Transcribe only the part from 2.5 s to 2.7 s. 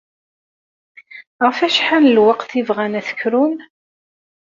i